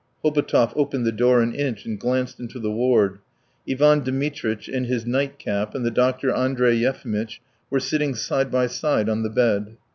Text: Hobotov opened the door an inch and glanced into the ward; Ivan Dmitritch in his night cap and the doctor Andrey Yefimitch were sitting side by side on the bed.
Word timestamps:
Hobotov 0.25 0.73
opened 0.75 1.05
the 1.05 1.11
door 1.11 1.43
an 1.43 1.53
inch 1.53 1.85
and 1.85 1.99
glanced 1.99 2.39
into 2.39 2.57
the 2.57 2.71
ward; 2.71 3.19
Ivan 3.69 3.99
Dmitritch 4.03 4.67
in 4.67 4.85
his 4.85 5.05
night 5.05 5.37
cap 5.37 5.75
and 5.75 5.85
the 5.85 5.91
doctor 5.91 6.31
Andrey 6.31 6.73
Yefimitch 6.77 7.39
were 7.69 7.79
sitting 7.79 8.15
side 8.15 8.49
by 8.49 8.65
side 8.65 9.07
on 9.07 9.21
the 9.21 9.29
bed. 9.29 9.77